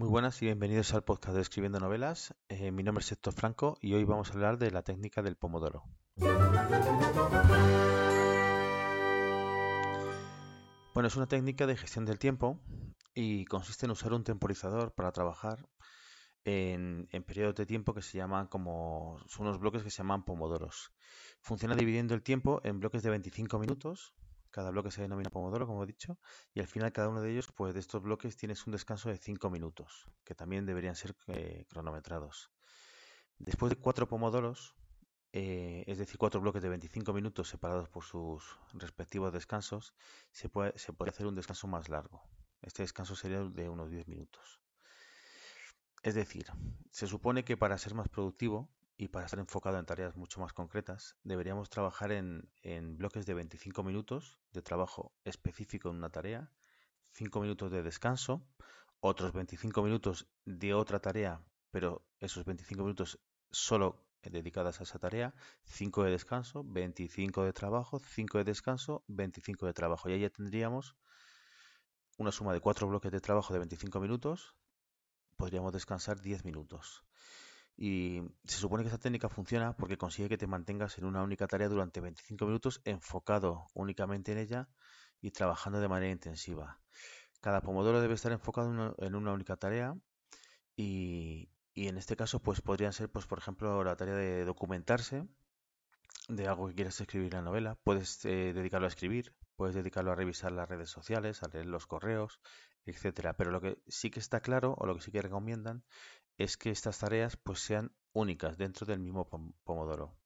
Muy 0.00 0.08
buenas 0.08 0.40
y 0.40 0.46
bienvenidos 0.46 0.94
al 0.94 1.04
podcast 1.04 1.34
de 1.34 1.42
Escribiendo 1.42 1.78
Novelas. 1.78 2.34
Eh, 2.48 2.70
mi 2.70 2.82
nombre 2.82 3.04
es 3.04 3.12
Héctor 3.12 3.34
Franco 3.34 3.76
y 3.82 3.92
hoy 3.92 4.04
vamos 4.04 4.30
a 4.30 4.32
hablar 4.32 4.56
de 4.56 4.70
la 4.70 4.80
técnica 4.82 5.20
del 5.20 5.36
pomodoro. 5.36 5.84
Bueno, 10.94 11.06
es 11.06 11.16
una 11.16 11.26
técnica 11.26 11.66
de 11.66 11.76
gestión 11.76 12.06
del 12.06 12.18
tiempo 12.18 12.58
y 13.14 13.44
consiste 13.44 13.84
en 13.84 13.92
usar 13.92 14.14
un 14.14 14.24
temporizador 14.24 14.94
para 14.94 15.12
trabajar 15.12 15.68
en, 16.46 17.06
periodos 17.26 17.56
de 17.56 17.66
tiempo 17.66 17.92
que 17.92 18.00
se 18.00 18.16
llaman 18.16 18.46
como 18.46 19.18
son 19.26 19.48
unos 19.48 19.60
bloques 19.60 19.82
que 19.82 19.90
se 19.90 19.98
llaman 19.98 20.24
pomodoros. 20.24 20.94
Funciona 21.42 21.76
dividiendo 21.76 22.14
el 22.14 22.22
tiempo 22.22 22.62
en 22.64 22.80
bloques 22.80 23.02
de 23.02 23.10
25 23.10 23.58
minutos 23.58 24.14
cada 24.50 24.70
bloque 24.70 24.90
se 24.90 25.02
denomina 25.02 25.30
Pomodoro, 25.30 25.66
como 25.66 25.84
he 25.84 25.86
dicho, 25.86 26.18
y 26.54 26.60
al 26.60 26.66
final 26.66 26.92
cada 26.92 27.08
uno 27.08 27.20
de 27.20 27.30
ellos, 27.30 27.52
pues 27.52 27.74
de 27.74 27.80
estos 27.80 28.02
bloques 28.02 28.36
tienes 28.36 28.66
un 28.66 28.72
descanso 28.72 29.08
de 29.08 29.16
5 29.16 29.50
minutos, 29.50 30.06
que 30.24 30.34
también 30.34 30.66
deberían 30.66 30.96
ser 30.96 31.14
eh, 31.28 31.66
cronometrados. 31.68 32.50
Después 33.38 33.70
de 33.70 33.76
cuatro 33.76 34.06
Pomodoros, 34.06 34.76
eh, 35.32 35.84
es 35.86 35.98
decir, 35.98 36.18
cuatro 36.18 36.40
bloques 36.40 36.62
de 36.62 36.68
25 36.68 37.12
minutos 37.12 37.48
separados 37.48 37.88
por 37.88 38.04
sus 38.04 38.58
respectivos 38.74 39.32
descansos, 39.32 39.94
se 40.32 40.48
puede, 40.48 40.76
se 40.78 40.92
puede 40.92 41.10
hacer 41.10 41.26
un 41.26 41.36
descanso 41.36 41.68
más 41.68 41.88
largo. 41.88 42.22
Este 42.60 42.82
descanso 42.82 43.16
sería 43.16 43.42
de 43.42 43.68
unos 43.68 43.90
10 43.90 44.08
minutos. 44.08 44.60
Es 46.02 46.14
decir, 46.14 46.46
se 46.90 47.06
supone 47.06 47.44
que 47.44 47.56
para 47.56 47.78
ser 47.78 47.94
más 47.94 48.08
productivo 48.08 48.70
y 49.00 49.08
para 49.08 49.24
estar 49.24 49.38
enfocado 49.38 49.78
en 49.78 49.86
tareas 49.86 50.14
mucho 50.14 50.42
más 50.42 50.52
concretas, 50.52 51.16
deberíamos 51.24 51.70
trabajar 51.70 52.12
en, 52.12 52.50
bloques 52.98 53.24
de 53.24 53.32
25 53.32 53.82
minutos 53.82 54.38
de 54.52 54.60
trabajo 54.60 55.14
específico 55.24 55.88
en 55.88 55.96
una 55.96 56.10
tarea, 56.10 56.52
5 57.12 57.40
minutos 57.40 57.72
de 57.72 57.82
descanso, 57.82 58.46
otros 59.00 59.32
25 59.32 59.82
minutos 59.82 60.28
de 60.44 60.74
otra 60.74 61.00
tarea, 61.00 61.42
pero 61.70 62.04
esos 62.18 62.44
25 62.44 62.82
minutos 62.82 63.18
solo 63.50 64.04
dedicadas 64.22 64.80
a 64.80 64.82
esa 64.82 64.98
tarea, 64.98 65.34
5 65.64 66.04
de 66.04 66.10
descanso, 66.10 66.62
25 66.62 67.44
de 67.44 67.54
trabajo, 67.54 68.00
5 68.00 68.36
de 68.36 68.44
descanso, 68.44 69.02
25 69.06 69.64
de 69.64 69.72
trabajo. 69.72 70.10
Y 70.10 70.12
ahí 70.12 70.20
ya 70.20 70.28
tendríamos 70.28 70.94
una 72.18 72.32
suma 72.32 72.52
de 72.52 72.60
4 72.60 72.86
bloques 72.86 73.10
de 73.10 73.20
trabajo 73.20 73.54
de 73.54 73.60
25 73.60 73.98
minutos, 73.98 74.54
podríamos 75.38 75.72
descansar 75.72 76.20
10 76.20 76.44
minutos. 76.44 77.02
Y 77.82 78.20
se 78.44 78.58
supone 78.58 78.82
que 78.82 78.88
esta 78.88 78.98
técnica 78.98 79.30
funciona 79.30 79.74
porque 79.74 79.96
consigue 79.96 80.28
que 80.28 80.36
te 80.36 80.46
mantengas 80.46 80.98
en 80.98 81.06
una 81.06 81.22
única 81.22 81.46
tarea 81.46 81.66
durante 81.66 82.02
25 82.02 82.44
minutos 82.44 82.82
enfocado 82.84 83.68
únicamente 83.72 84.32
en 84.32 84.38
ella 84.38 84.68
y 85.22 85.30
trabajando 85.30 85.80
de 85.80 85.88
manera 85.88 86.12
intensiva. 86.12 86.78
Cada 87.40 87.62
pomodoro 87.62 88.02
debe 88.02 88.12
estar 88.12 88.32
enfocado 88.32 88.94
en 88.98 89.14
una, 89.14 89.32
única 89.32 89.56
tarea 89.56 89.96
y, 90.76 91.48
en 91.74 91.96
este 91.96 92.16
caso 92.16 92.42
pues 92.42 92.60
podrían 92.60 92.92
ser 92.92 93.10
pues 93.10 93.24
por 93.24 93.38
ejemplo 93.38 93.82
la 93.82 93.96
tarea 93.96 94.14
de 94.14 94.44
documentarse 94.44 95.26
de 96.28 96.48
algo 96.48 96.68
que 96.68 96.74
quieras 96.74 97.00
escribir 97.00 97.28
en 97.28 97.38
la 97.38 97.50
novela. 97.50 97.78
Puedes 97.82 98.22
eh, 98.26 98.52
dedicarlo 98.52 98.88
a 98.88 98.90
escribir, 98.90 99.34
puedes 99.56 99.74
dedicarlo 99.74 100.12
a 100.12 100.16
revisar 100.16 100.52
las 100.52 100.68
redes 100.68 100.90
sociales, 100.90 101.42
a 101.42 101.48
leer 101.48 101.64
los 101.64 101.86
correos, 101.86 102.40
etcétera. 102.84 103.32
Pero 103.38 103.50
lo 103.50 103.62
que 103.62 103.78
sí 103.88 104.10
que 104.10 104.20
está 104.20 104.40
claro 104.40 104.74
o 104.76 104.86
lo 104.86 104.94
que 104.94 105.00
sí 105.00 105.10
que 105.10 105.22
recomiendan 105.22 105.82
es 106.40 106.56
que 106.56 106.70
estas 106.70 106.98
tareas 106.98 107.36
pues 107.36 107.60
sean 107.60 107.92
únicas 108.14 108.56
dentro 108.56 108.86
del 108.86 108.98
mismo 108.98 109.28
Pomodoro. 109.64 110.16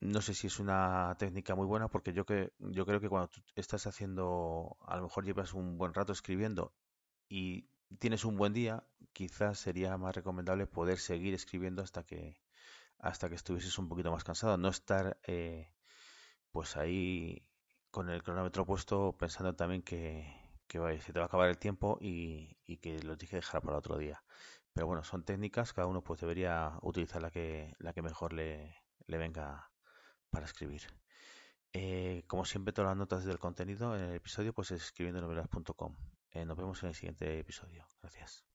No 0.00 0.20
sé 0.20 0.32
si 0.32 0.46
es 0.46 0.60
una 0.60 1.16
técnica 1.18 1.56
muy 1.56 1.66
buena 1.66 1.88
porque 1.88 2.12
yo, 2.12 2.24
que, 2.24 2.52
yo 2.58 2.86
creo 2.86 3.00
que 3.00 3.08
cuando 3.08 3.30
estás 3.56 3.86
haciendo, 3.88 4.76
a 4.86 4.96
lo 4.96 5.02
mejor 5.02 5.24
llevas 5.24 5.54
un 5.54 5.76
buen 5.76 5.92
rato 5.92 6.12
escribiendo 6.12 6.72
y 7.28 7.66
tienes 7.98 8.24
un 8.24 8.36
buen 8.36 8.52
día, 8.52 8.84
quizás 9.12 9.58
sería 9.58 9.96
más 9.98 10.14
recomendable 10.14 10.66
poder 10.68 10.98
seguir 10.98 11.34
escribiendo 11.34 11.82
hasta 11.82 12.04
que 12.04 12.40
hasta 12.98 13.28
que 13.28 13.34
estuvieses 13.34 13.76
un 13.78 13.88
poquito 13.88 14.12
más 14.12 14.22
cansado, 14.22 14.56
no 14.56 14.68
estar 14.68 15.18
eh, 15.26 15.72
pues 16.52 16.76
ahí 16.76 17.44
con 17.90 18.08
el 18.10 18.22
cronómetro 18.22 18.64
puesto 18.64 19.16
pensando 19.18 19.54
también 19.56 19.82
que, 19.82 20.41
que 20.72 21.00
se 21.00 21.12
te 21.12 21.18
va 21.18 21.24
a 21.24 21.28
acabar 21.28 21.48
el 21.48 21.58
tiempo 21.58 21.98
y, 22.00 22.56
que 22.80 23.02
lo 23.02 23.16
tienes 23.16 23.30
que 23.30 23.36
dejar 23.36 23.62
para 23.62 23.78
otro 23.78 23.98
día. 23.98 24.22
Pero 24.72 24.86
bueno, 24.86 25.04
son 25.04 25.24
técnicas, 25.24 25.72
cada 25.72 25.86
uno 25.86 26.02
pues 26.02 26.20
debería 26.20 26.78
utilizar 26.82 27.20
la 27.22 27.30
que, 27.30 27.74
la 27.78 27.92
que 27.92 28.02
mejor 28.02 28.32
le, 28.32 28.74
le 29.06 29.18
venga 29.18 29.70
para 30.30 30.46
escribir. 30.46 30.82
Eh, 31.74 32.24
como 32.26 32.44
siempre, 32.44 32.72
todas 32.72 32.90
las 32.90 32.96
notas 32.96 33.24
del 33.24 33.38
contenido 33.38 33.96
en 33.96 34.02
el 34.04 34.14
episodio, 34.14 34.52
pues 34.52 34.70
es 34.70 34.82
escribiendo 34.82 35.20
novelas.com. 35.20 35.96
Eh, 36.30 36.44
nos 36.44 36.56
vemos 36.56 36.82
en 36.82 36.90
el 36.90 36.94
siguiente 36.94 37.38
episodio. 37.38 37.88
Gracias. 38.00 38.51